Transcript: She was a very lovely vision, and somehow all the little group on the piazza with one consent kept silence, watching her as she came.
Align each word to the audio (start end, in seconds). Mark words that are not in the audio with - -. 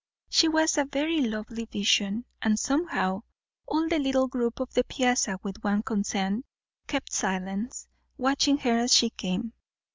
She 0.29 0.47
was 0.47 0.79
a 0.79 0.85
very 0.85 1.21
lovely 1.21 1.65
vision, 1.65 2.25
and 2.41 2.57
somehow 2.59 3.21
all 3.67 3.87
the 3.87 3.99
little 3.99 4.27
group 4.27 4.59
on 4.59 4.65
the 4.73 4.83
piazza 4.83 5.37
with 5.43 5.63
one 5.63 5.83
consent 5.83 6.43
kept 6.87 7.13
silence, 7.13 7.85
watching 8.17 8.57
her 8.57 8.79
as 8.79 8.95
she 8.95 9.11
came. 9.11 9.53